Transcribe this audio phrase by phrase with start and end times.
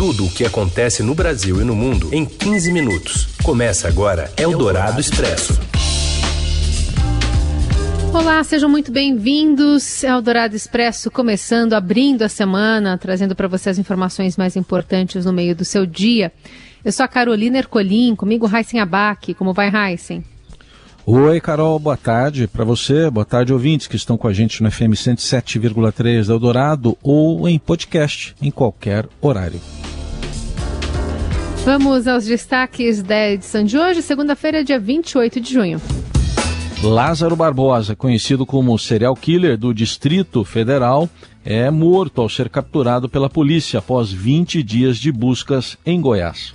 [0.00, 3.28] Tudo o que acontece no Brasil e no mundo em 15 minutos.
[3.42, 5.60] Começa agora Eldorado Expresso.
[8.10, 10.02] Olá, sejam muito bem-vindos.
[10.02, 15.54] Eldorado Expresso começando, abrindo a semana, trazendo para você as informações mais importantes no meio
[15.54, 16.32] do seu dia.
[16.82, 19.34] Eu sou a Carolina Ercolim, comigo Raíssen Abac.
[19.34, 20.24] Como vai, Raíssen?
[21.04, 24.70] Oi, Carol, boa tarde para você, boa tarde, ouvintes que estão com a gente no
[24.70, 29.60] FM 107,3 da Eldorado ou em podcast, em qualquer horário.
[31.64, 35.80] Vamos aos destaques da edição de hoje, segunda-feira, dia 28 de junho.
[36.82, 41.06] Lázaro Barbosa, conhecido como serial killer do Distrito Federal,
[41.44, 46.50] é morto ao ser capturado pela polícia após 20 dias de buscas em Goiás.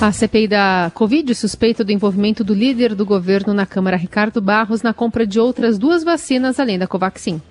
[0.00, 4.80] A CPI da Covid suspeita do envolvimento do líder do governo na Câmara, Ricardo Barros,
[4.80, 7.42] na compra de outras duas vacinas além da Covaxin.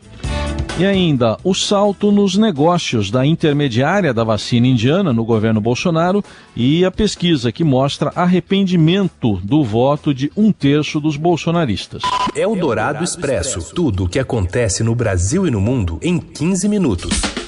[0.79, 6.23] E ainda o salto nos negócios da intermediária da vacina indiana no governo Bolsonaro
[6.55, 12.01] e a pesquisa que mostra arrependimento do voto de um terço dos bolsonaristas.
[12.35, 16.67] É o Dourado Expresso tudo o que acontece no Brasil e no mundo em 15
[16.67, 17.40] minutos.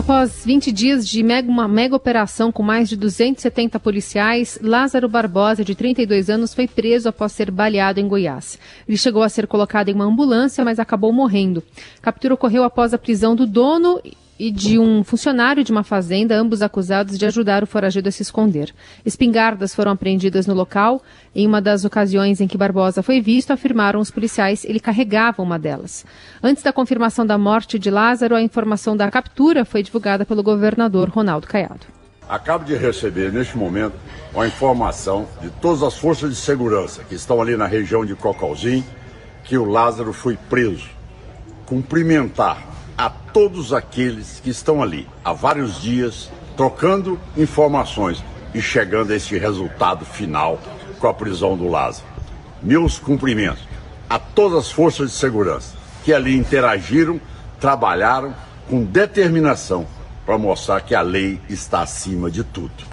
[0.00, 5.62] Após 20 dias de mega, uma mega operação com mais de 270 policiais, Lázaro Barbosa,
[5.62, 8.58] de 32 anos, foi preso após ser baleado em Goiás.
[8.88, 11.62] Ele chegou a ser colocado em uma ambulância, mas acabou morrendo.
[11.98, 14.00] A captura ocorreu após a prisão do dono
[14.40, 18.22] e de um funcionário de uma fazenda, ambos acusados de ajudar o foragido a se
[18.22, 18.72] esconder.
[19.04, 21.02] Espingardas foram apreendidas no local.
[21.34, 25.58] Em uma das ocasiões em que Barbosa foi visto, afirmaram os policiais, ele carregava uma
[25.58, 26.06] delas.
[26.42, 31.10] Antes da confirmação da morte de Lázaro, a informação da captura foi divulgada pelo governador
[31.10, 31.86] Ronaldo Caiado.
[32.26, 33.96] Acabo de receber, neste momento,
[34.34, 38.86] a informação de todas as forças de segurança que estão ali na região de Cocalzinho,
[39.44, 40.88] que o Lázaro foi preso.
[41.66, 42.69] Cumprimentar
[43.00, 49.38] a todos aqueles que estão ali há vários dias trocando informações e chegando a esse
[49.38, 50.60] resultado final
[50.98, 52.06] com a prisão do Lázaro.
[52.62, 53.66] Meus cumprimentos
[54.06, 55.74] a todas as forças de segurança
[56.04, 57.18] que ali interagiram,
[57.58, 58.34] trabalharam
[58.68, 59.86] com determinação
[60.26, 62.84] para mostrar que a lei está acima de tudo.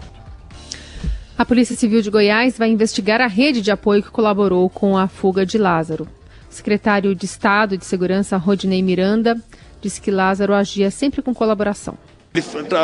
[1.37, 5.09] A Polícia Civil de Goiás vai investigar a rede de apoio que colaborou com a
[5.09, 6.07] fuga de Lázaro.
[6.49, 9.35] O secretário de Estado de Segurança, Rodinei Miranda,
[9.81, 11.97] disse que Lázaro agia sempre com colaboração.
[12.33, 12.43] Ele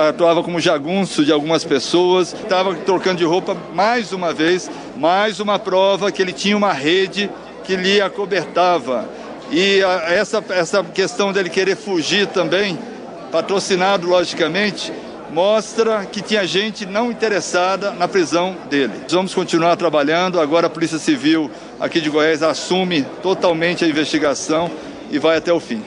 [0.10, 5.60] atuava como jagunço de algumas pessoas, estava trocando de roupa mais uma vez, mais uma
[5.60, 7.30] prova que ele tinha uma rede
[7.64, 9.08] que lhe acobertava.
[9.52, 12.80] E a, essa, essa questão dele querer fugir também,
[13.32, 14.92] patrocinado logicamente,
[15.32, 18.94] mostra que tinha gente não interessada na prisão dele.
[19.10, 20.40] Vamos continuar trabalhando.
[20.40, 21.50] Agora a Polícia Civil
[21.80, 24.70] aqui de Goiás assume totalmente a investigação
[25.12, 25.84] e vai até o fim.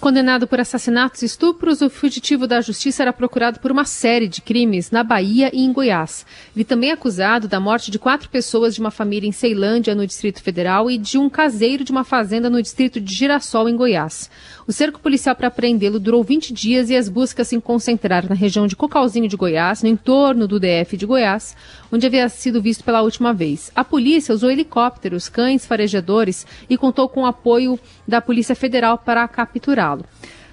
[0.00, 4.40] Condenado por assassinatos e estupros, o fugitivo da justiça era procurado por uma série de
[4.40, 6.24] crimes na Bahia e em Goiás.
[6.56, 10.06] Ele também é acusado da morte de quatro pessoas de uma família em Ceilândia, no
[10.06, 14.30] Distrito Federal, e de um caseiro de uma fazenda no distrito de Girassol, em Goiás.
[14.66, 18.66] O cerco policial para prendê-lo durou 20 dias e as buscas se concentraram na região
[18.66, 21.54] de Cocalzinho de Goiás, no entorno do DF de Goiás,
[21.92, 23.70] onde havia sido visto pela última vez.
[23.74, 27.78] A polícia usou helicópteros, cães farejadores e contou com o apoio
[28.08, 29.89] da Polícia Federal para capturá-lo.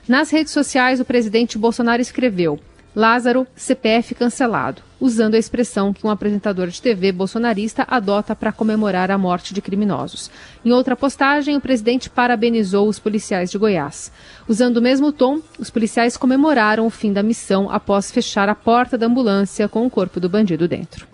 [0.07, 2.59] Nas redes sociais, o presidente Bolsonaro escreveu:
[2.95, 9.11] Lázaro, CPF cancelado, usando a expressão que um apresentador de TV bolsonarista adota para comemorar
[9.11, 10.31] a morte de criminosos.
[10.65, 14.11] Em outra postagem, o presidente parabenizou os policiais de Goiás.
[14.47, 18.97] Usando o mesmo tom, os policiais comemoraram o fim da missão após fechar a porta
[18.97, 21.07] da ambulância com o corpo do bandido dentro.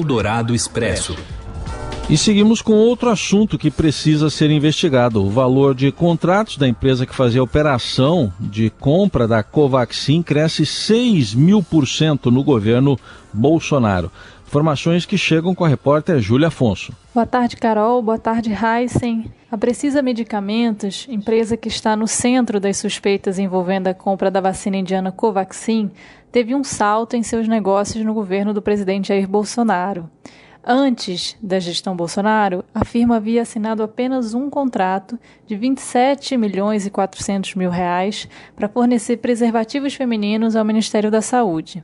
[0.06, 1.16] Eldorado Expresso.
[2.08, 7.04] E seguimos com outro assunto que precisa ser investigado: o valor de contratos da empresa
[7.04, 12.96] que fazia a operação de compra da Covaxin cresce 6 mil por cento no governo
[13.34, 14.12] Bolsonaro.
[14.46, 16.94] Informações que chegam com a repórter Júlia Afonso.
[17.12, 18.04] Boa tarde, Carol.
[18.04, 19.26] Boa tarde, Heisen.
[19.52, 24.78] A Precisa Medicamentos, empresa que está no centro das suspeitas envolvendo a compra da vacina
[24.78, 25.90] indiana Covaxin,
[26.32, 30.08] teve um salto em seus negócios no governo do presidente Jair Bolsonaro.
[30.68, 36.90] Antes da gestão Bolsonaro, a firma havia assinado apenas um contrato de 27 milhões e
[36.90, 41.84] 400 mil reais para fornecer preservativos femininos ao Ministério da Saúde.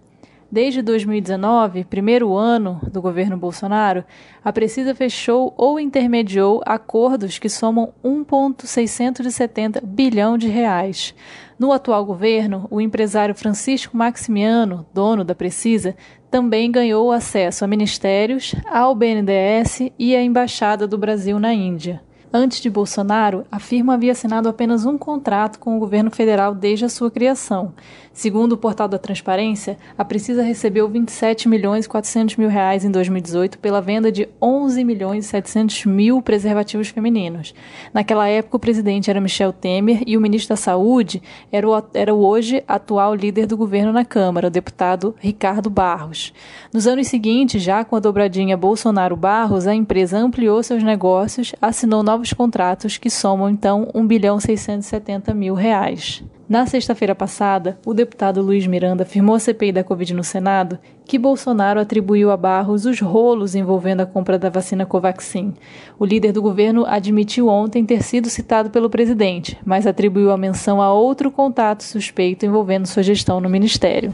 [0.52, 4.04] Desde 2019, primeiro ano do governo Bolsonaro,
[4.44, 11.14] a Precisa fechou ou intermediou acordos que somam 1,670 bilhão de reais.
[11.58, 15.96] No atual governo, o empresário Francisco Maximiano, dono da Precisa,
[16.32, 22.02] também ganhou acesso a ministérios, ao BNDES e à Embaixada do Brasil na Índia.
[22.34, 26.86] Antes de Bolsonaro, a firma havia assinado apenas um contrato com o governo federal desde
[26.86, 27.74] a sua criação.
[28.14, 32.92] Segundo o portal da Transparência, a Precisa recebeu 27 milhões e 400 mil reais em
[32.92, 37.54] 2018 pela venda de 11 milhões e 700 mil preservativos femininos.
[37.94, 41.22] Naquela época, o presidente era Michel Temer e o ministro da Saúde
[41.52, 46.34] era o, era o hoje atual líder do governo na Câmara, o deputado Ricardo Barros.
[46.74, 52.22] Nos anos seguintes, já com a dobradinha Bolsonaro-Barros, a empresa ampliou seus negócios, assinou novos
[52.22, 56.24] novos contratos que somam então 1 bilhão 670 mil reais.
[56.52, 61.18] Na sexta-feira passada, o deputado Luiz Miranda afirmou à CPI da Covid no Senado que
[61.18, 65.54] Bolsonaro atribuiu a Barros os rolos envolvendo a compra da vacina Covaxin.
[65.98, 70.82] O líder do governo admitiu ontem ter sido citado pelo presidente, mas atribuiu a menção
[70.82, 74.14] a outro contato suspeito envolvendo sua gestão no ministério.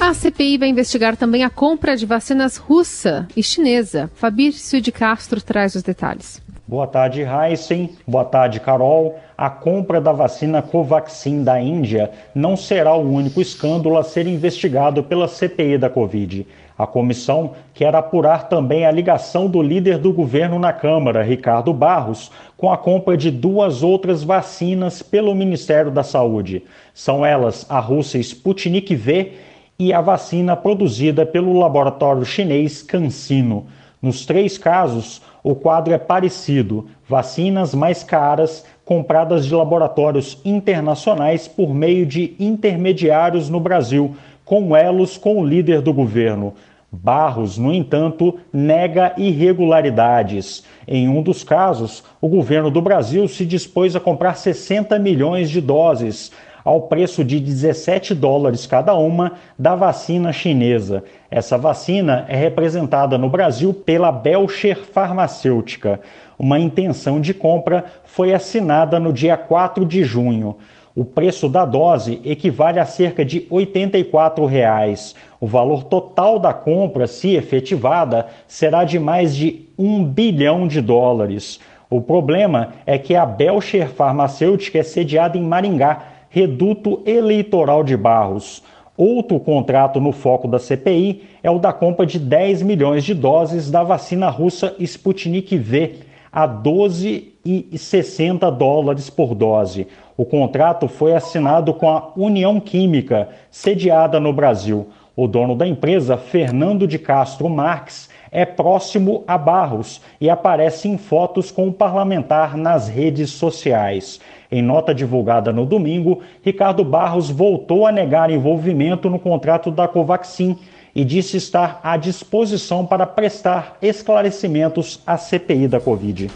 [0.00, 4.10] A CPI vai investigar também a compra de vacinas russa e chinesa.
[4.14, 6.40] Fabrício de Castro traz os detalhes.
[6.70, 7.90] Boa tarde, Heisen.
[8.06, 9.18] Boa tarde, Carol.
[9.36, 15.02] A compra da vacina Covaxin da Índia não será o único escândalo a ser investigado
[15.02, 16.46] pela CPI da Covid.
[16.78, 22.30] A comissão quer apurar também a ligação do líder do governo na Câmara, Ricardo Barros,
[22.56, 26.62] com a compra de duas outras vacinas pelo Ministério da Saúde.
[26.94, 29.32] São elas a russa Sputnik V
[29.76, 33.66] e a vacina produzida pelo laboratório chinês CanSino.
[34.02, 41.74] Nos três casos, o quadro é parecido: vacinas mais caras compradas de laboratórios internacionais por
[41.74, 46.54] meio de intermediários no Brasil, com elos com o líder do governo.
[46.92, 50.64] Barros, no entanto, nega irregularidades.
[50.88, 55.60] Em um dos casos, o governo do Brasil se dispôs a comprar 60 milhões de
[55.60, 56.32] doses,
[56.64, 61.04] ao preço de 17 dólares cada uma da vacina chinesa.
[61.30, 66.00] Essa vacina é representada no Brasil pela Belcher Farmacêutica.
[66.38, 70.56] Uma intenção de compra foi assinada no dia 4 de junho.
[70.94, 75.14] O preço da dose equivale a cerca de 84 reais.
[75.40, 81.60] O valor total da compra, se efetivada, será de mais de 1 bilhão de dólares.
[81.88, 88.62] O problema é que a Belcher Farmacêutica é sediada em Maringá, reduto eleitoral de Barros.
[88.96, 93.70] Outro contrato no foco da CPI é o da compra de 10 milhões de doses
[93.70, 95.94] da vacina russa Sputnik V
[96.32, 99.88] a 12,60 dólares por dose.
[100.16, 104.86] O contrato foi assinado com a União Química, sediada no Brasil.
[105.16, 110.96] O dono da empresa, Fernando de Castro Marques, é próximo a Barros e aparece em
[110.96, 114.20] fotos com o parlamentar nas redes sociais.
[114.50, 120.56] Em nota divulgada no domingo, Ricardo Barros voltou a negar envolvimento no contrato da Covaxin
[120.94, 126.28] e disse estar à disposição para prestar esclarecimentos à CPI da Covid.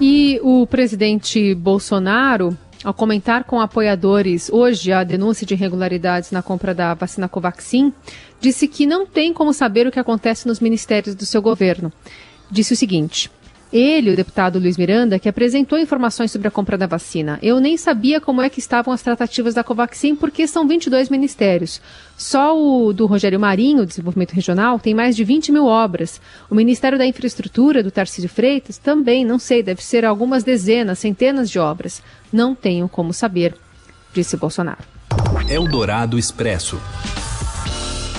[0.00, 6.74] E o presidente Bolsonaro, ao comentar com apoiadores hoje a denúncia de irregularidades na compra
[6.74, 7.92] da vacina Covaxin,
[8.40, 11.92] disse que não tem como saber o que acontece nos ministérios do seu governo.
[12.50, 13.30] Disse o seguinte:
[13.72, 17.38] ele, o deputado Luiz Miranda, que apresentou informações sobre a compra da vacina.
[17.42, 21.80] Eu nem sabia como é que estavam as tratativas da Covaxin, porque são 22 ministérios.
[22.16, 26.20] Só o do Rogério Marinho, Desenvolvimento Regional, tem mais de 20 mil obras.
[26.50, 31.48] O Ministério da Infraestrutura, do Tarcísio Freitas, também, não sei, deve ser algumas dezenas, centenas
[31.50, 32.02] de obras.
[32.32, 33.54] Não tenho como saber,
[34.12, 34.82] disse Bolsonaro.
[35.48, 36.78] Eldorado Expresso.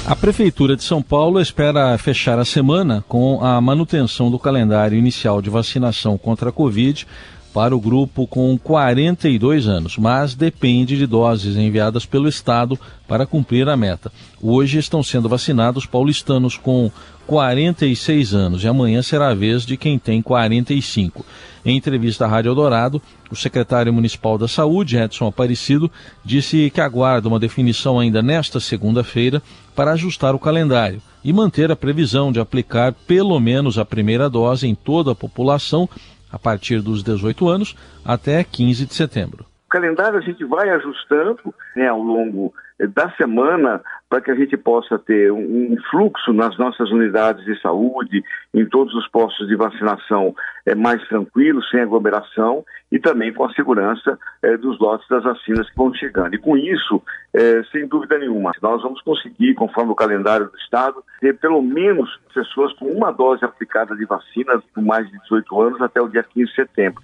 [0.06, 5.42] A Prefeitura de São Paulo espera fechar a semana com a manutenção do calendário inicial
[5.42, 7.08] de vacinação contra a Covid
[7.54, 13.70] para o grupo com 42 anos, mas depende de doses enviadas pelo Estado para cumprir
[13.70, 14.12] a meta.
[14.42, 16.92] Hoje estão sendo vacinados paulistanos com
[17.28, 21.26] 46 anos e amanhã será a vez de quem tem 45.
[21.64, 25.90] Em entrevista à Rádio Eldorado, o secretário municipal da Saúde, Edson Aparecido,
[26.26, 29.42] disse que aguarda uma definição ainda nesta segunda-feira
[29.76, 34.68] para ajustar o calendário e manter a previsão de aplicar pelo menos a primeira dose
[34.68, 35.88] em toda a população
[36.34, 39.46] a partir dos 18 anos até 15 de setembro.
[39.74, 42.54] Calendário a gente vai ajustando né, ao longo
[42.90, 48.24] da semana para que a gente possa ter um, fluxo nas nossas unidades de saúde,
[48.54, 53.54] em todos os postos de vacinação é, mais tranquilo, sem aglomeração e também com a
[53.54, 56.36] segurança é, dos lotes das vacinas que vão chegando.
[56.36, 57.02] E com isso,
[57.34, 62.20] é, sem dúvida nenhuma, nós vamos conseguir, conforme o calendário do Estado, ter pelo menos
[62.32, 66.22] pessoas com uma dose aplicada de vacina por mais de 18 anos até o dia
[66.22, 67.02] 15 de setembro.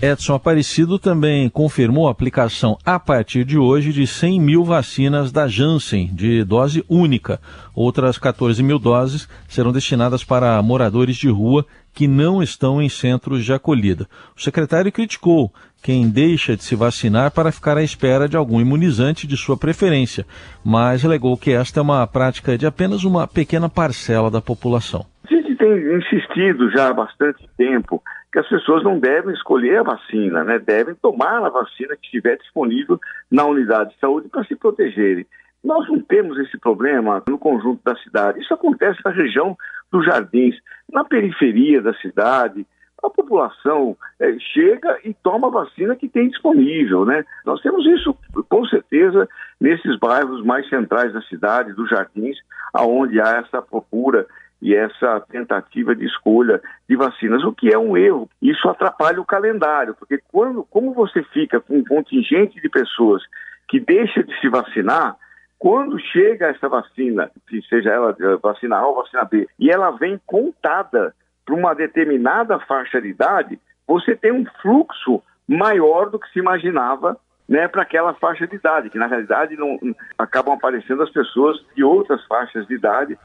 [0.00, 5.48] Edson Aparecido também confirmou a aplicação a partir de hoje de 100 mil vacinas da
[5.48, 7.40] Janssen, de dose única.
[7.74, 13.44] Outras 14 mil doses serão destinadas para moradores de rua que não estão em centros
[13.44, 14.06] de acolhida.
[14.36, 15.52] O secretário criticou
[15.82, 20.24] quem deixa de se vacinar para ficar à espera de algum imunizante de sua preferência,
[20.64, 25.04] mas alegou que esta é uma prática de apenas uma pequena parcela da população.
[25.28, 28.00] A gente tem insistido já há bastante tempo
[28.38, 30.60] que as pessoas não devem escolher a vacina, né?
[30.60, 35.26] devem tomar a vacina que estiver disponível na unidade de saúde para se protegerem.
[35.64, 38.40] Nós não temos esse problema no conjunto da cidade.
[38.40, 39.56] Isso acontece na região
[39.90, 40.54] dos jardins,
[40.92, 42.64] na periferia da cidade.
[43.02, 47.24] A população é, chega e toma a vacina que tem disponível, né?
[47.44, 48.16] Nós temos isso
[48.48, 49.28] com certeza
[49.60, 52.36] nesses bairros mais centrais da cidade, dos jardins,
[52.72, 54.26] aonde há essa procura
[54.60, 58.28] e essa tentativa de escolha de vacinas, o que é um erro.
[58.42, 63.22] Isso atrapalha o calendário, porque quando, como você fica com um contingente de pessoas
[63.68, 65.16] que deixa de se vacinar,
[65.58, 67.30] quando chega essa vacina,
[67.68, 73.00] seja ela vacina A ou vacina B, e ela vem contada para uma determinada faixa
[73.00, 77.16] de idade, você tem um fluxo maior do que se imaginava
[77.48, 79.78] né, para aquela faixa de idade, que na realidade não
[80.18, 83.18] acabam aparecendo as pessoas de outras faixas de idade.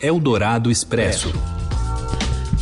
[0.00, 1.32] Eldorado Expresso.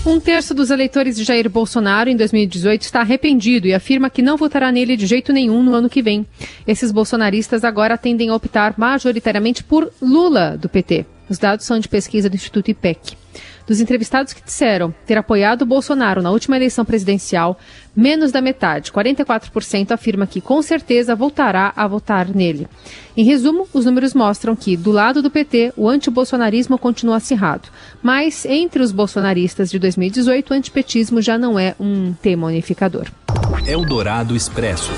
[0.07, 4.37] Um terço dos eleitores de Jair Bolsonaro em 2018 está arrependido e afirma que não
[4.37, 6.25] votará nele de jeito nenhum no ano que vem.
[6.67, 11.05] Esses bolsonaristas agora tendem a optar majoritariamente por Lula, do PT.
[11.29, 13.17] Os dados são de pesquisa do Instituto IPEC.
[13.69, 17.59] Dos entrevistados que disseram ter apoiado Bolsonaro na última eleição presidencial,
[17.95, 22.67] menos da metade, 44%, afirma que com certeza voltará a votar nele.
[23.15, 27.69] Em resumo, os números mostram que, do lado do PT, o antibolsonarismo continua acirrado.
[28.03, 33.05] Mas, entre os bolsonaristas de 2018, o antipetismo já não é um tema unificador.
[33.67, 34.93] Eldorado Expresso.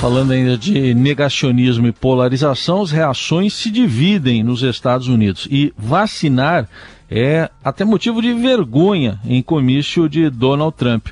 [0.00, 5.46] Falando ainda de negacionismo e polarização, as reações se dividem nos Estados Unidos.
[5.50, 6.66] E vacinar
[7.10, 11.08] é até motivo de vergonha em comício de Donald Trump.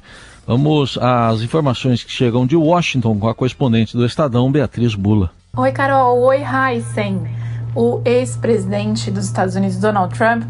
[0.46, 5.30] Vamos às informações que chegam de Washington com a correspondente do Estadão, Beatriz Bula.
[5.56, 6.20] Oi, Carol.
[6.22, 7.22] Oi, Heisen.
[7.74, 10.44] O ex-presidente dos Estados Unidos, Donald Trump,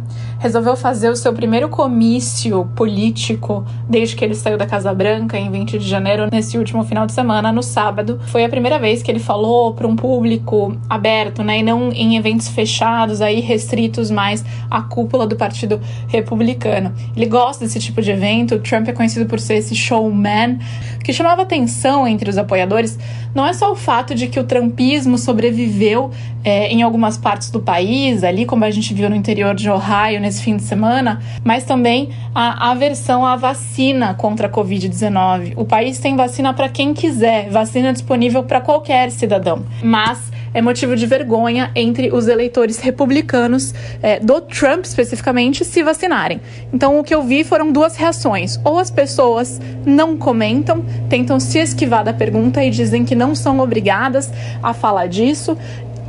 [0.46, 5.50] resolveu fazer o seu primeiro comício político desde que ele saiu da Casa Branca em
[5.50, 8.20] 20 de janeiro, nesse último final de semana, no sábado.
[8.28, 12.16] Foi a primeira vez que ele falou para um público aberto, né, e não em
[12.16, 16.94] eventos fechados, aí restritos mais à cúpula do Partido Republicano.
[17.16, 18.54] Ele gosta desse tipo de evento.
[18.54, 20.60] O Trump é conhecido por ser esse showman.
[21.02, 22.98] Que chamava atenção entre os apoiadores
[23.34, 26.10] não é só o fato de que o trumpismo sobreviveu
[26.42, 30.20] é, em algumas partes do país, ali como a gente viu no interior de Ohio
[30.20, 35.54] nesse fim de semana, mas também a aversão à vacina contra a Covid-19.
[35.56, 40.96] O país tem vacina para quem quiser, vacina disponível para qualquer cidadão, mas é motivo
[40.96, 46.40] de vergonha entre os eleitores republicanos é, do Trump especificamente se vacinarem.
[46.72, 51.58] Então o que eu vi foram duas reações: ou as pessoas não comentam, tentam se
[51.58, 55.58] esquivar da pergunta e dizem que não são obrigadas a falar disso,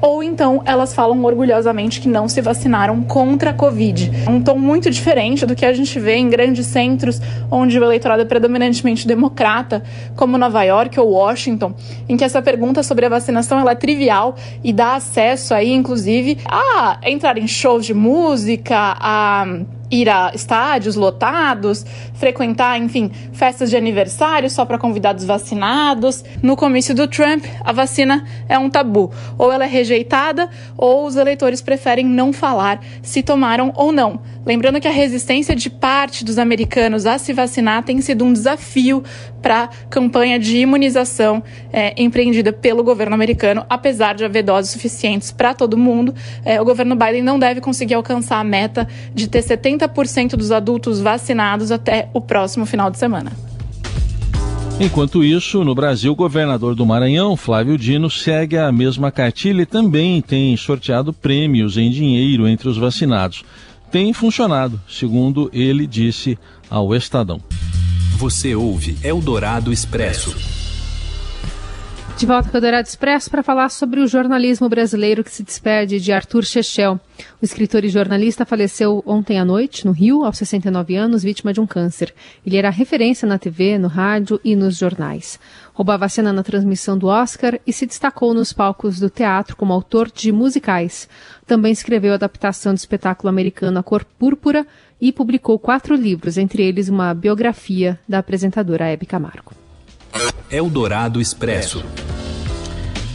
[0.02, 4.12] ou então elas falam orgulhosamente que não se vacinaram contra a Covid.
[4.30, 8.22] Um tom muito diferente do que a gente vê em grandes centros onde o eleitorado
[8.22, 9.84] é predominantemente democrata,
[10.16, 11.74] como Nova York ou Washington,
[12.08, 16.38] em que essa pergunta sobre a vacinação ela é trivial e dá acesso aí, inclusive,
[16.46, 19.46] a entrar em shows de música, a
[19.90, 26.24] ir a estádios lotados, frequentar, enfim, festas de aniversário só para convidados vacinados.
[26.42, 29.12] No comício do Trump, a vacina é um tabu.
[29.38, 34.20] Ou ela é rejeitada, ou os eleitores preferem não falar se tomaram ou não.
[34.46, 39.04] Lembrando que a resistência de parte dos americanos a se vacinar tem sido um desafio
[39.42, 45.32] para a campanha de imunização é, empreendida pelo governo americano, apesar de haver doses suficientes
[45.32, 46.16] para todo mundo.
[46.46, 49.77] É, o governo Biden não deve conseguir alcançar a meta de ter 70%
[50.38, 53.32] dos adultos vacinados até o próximo final de semana.
[54.80, 59.66] Enquanto isso, no Brasil, o governador do Maranhão, Flávio Dino, segue a mesma cartilha e
[59.66, 63.44] também tem sorteado prêmios em dinheiro entre os vacinados.
[63.92, 66.38] Tem funcionado, segundo ele disse
[66.70, 67.42] ao Estadão.
[68.18, 70.67] Você ouve Eldorado Expresso.
[72.18, 76.00] De volta com o Dourado Expresso para falar sobre o jornalismo brasileiro que se despede
[76.00, 77.00] de Arthur Chechel.
[77.40, 81.62] O escritor e jornalista faleceu ontem à noite, no Rio, aos 69 anos, vítima de
[81.62, 82.12] um câncer.
[82.44, 85.40] Ele era referência na TV, no rádio e nos jornais.
[85.76, 89.72] Roubava a cena na transmissão do Oscar e se destacou nos palcos do teatro como
[89.72, 91.08] autor de musicais.
[91.46, 94.66] Também escreveu a adaptação do espetáculo americano A Cor Púrpura
[95.00, 99.67] e publicou quatro livros, entre eles uma biografia da apresentadora Hebe Camargo.
[100.50, 101.84] Eldorado Expresso.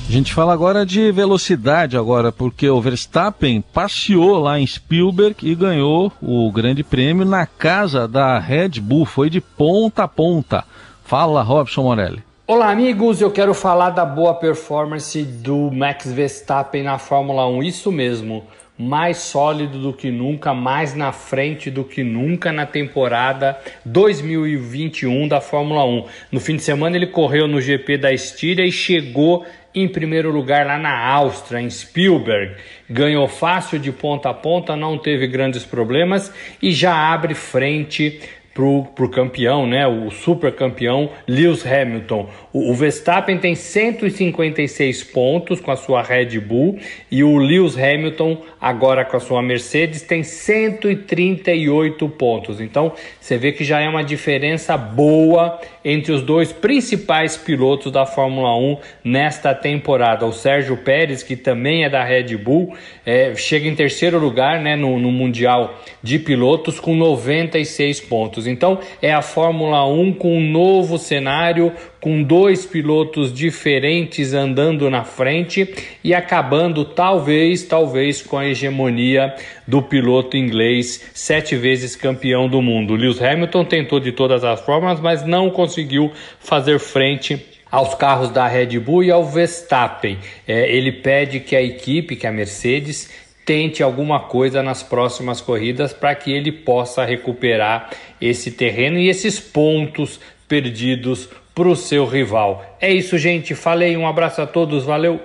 [0.09, 5.55] A gente fala agora de velocidade agora, porque o Verstappen passeou lá em Spielberg e
[5.55, 10.65] ganhou o grande prêmio na casa da Red Bull, foi de ponta a ponta.
[11.05, 12.23] Fala, Robson Morelli.
[12.47, 13.23] Olá, amigos.
[13.23, 17.63] Eu quero falar da boa performance do Max Verstappen na Fórmula 1.
[17.63, 18.45] Isso mesmo,
[18.83, 25.41] mais sólido do que nunca, mais na frente do que nunca na temporada 2021 da
[25.41, 26.05] Fórmula 1.
[26.33, 30.67] No fim de semana ele correu no GP da Estíria e chegou em primeiro lugar
[30.67, 32.57] lá na Áustria, em Spielberg.
[32.91, 38.21] Ganhou fácil de ponta a ponta, não teve grandes problemas e já abre frente
[38.55, 42.29] pro, pro campeão, né, o super campeão Lewis Hamilton.
[42.53, 46.79] O, o, Verstappen tem 156 pontos com a sua Red Bull
[47.11, 52.61] e o Lewis Hamilton agora com a sua Mercedes tem 138 pontos.
[52.61, 58.07] Então você vê que já é uma diferença boa entre os dois principais pilotos da
[58.07, 60.27] Fórmula 1 nesta temporada.
[60.27, 64.77] O Sérgio Pérez, que também é da Red Bull, é, chega em terceiro lugar né,
[64.77, 68.42] no, no Mundial de Pilotos com 96 pontos.
[68.47, 75.05] Então é a Fórmula 1 com um novo cenário, com dois pilotos diferentes andando na
[75.05, 75.73] frente
[76.03, 79.35] e acabando talvez, talvez com a hegemonia
[79.67, 82.95] do piloto inglês, sete vezes campeão do mundo.
[82.95, 88.47] Lewis Hamilton tentou de todas as formas, mas não conseguiu fazer frente aos carros da
[88.47, 90.19] Red Bull e ao Verstappen.
[90.47, 93.09] É, ele pede que a equipe, que a Mercedes,
[93.45, 99.41] tente alguma coisa nas próximas corridas para que ele possa recuperar esse terreno e esses
[99.41, 102.77] pontos perdidos para o seu rival.
[102.81, 103.55] É isso, gente.
[103.55, 105.21] Falei, um abraço a todos, valeu.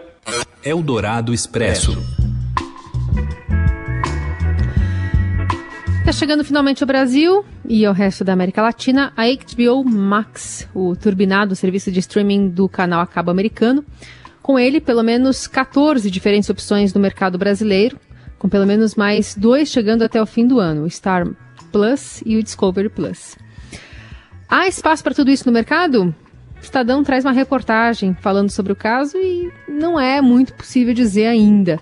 [0.64, 1.98] Eldorado Expresso.
[6.00, 10.96] Está chegando finalmente ao Brasil e ao resto da América Latina a HBO Max, o
[10.96, 13.84] turbinado serviço de streaming do canal a cabo americano.
[14.42, 18.00] Com ele, pelo menos 14 diferentes opções no mercado brasileiro,
[18.38, 21.28] com pelo menos mais dois chegando até o fim do ano, o Star
[21.72, 23.36] Plus e o Discovery Plus.
[24.50, 26.16] Há espaço para tudo isso no mercado?
[26.58, 31.28] O Estadão traz uma reportagem falando sobre o caso e não é muito possível dizer
[31.28, 31.80] ainda.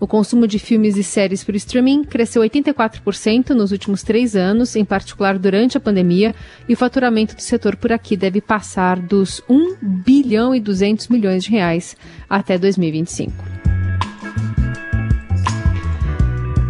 [0.00, 4.84] O consumo de filmes e séries por streaming cresceu 84% nos últimos três anos, em
[4.84, 6.34] particular durante a pandemia,
[6.68, 11.42] e o faturamento do setor por aqui deve passar dos 1 bilhão e 200 milhões
[11.42, 11.96] de reais
[12.30, 13.57] até 2025.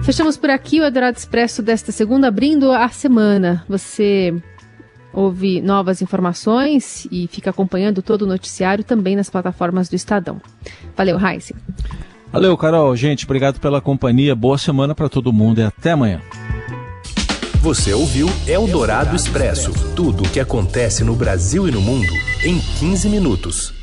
[0.09, 3.63] Fechamos por aqui o Eldorado Expresso desta segunda, abrindo a semana.
[3.69, 4.35] Você
[5.13, 10.41] ouve novas informações e fica acompanhando todo o noticiário também nas plataformas do Estadão.
[10.97, 11.55] Valeu, Raíssa.
[12.33, 12.97] Valeu, Carol.
[12.97, 14.35] Gente, obrigado pela companhia.
[14.35, 16.23] Boa semana para todo mundo e até amanhã.
[17.61, 23.11] Você ouviu Eldorado Expresso tudo o que acontece no Brasil e no mundo em 15
[23.11, 23.78] minutos.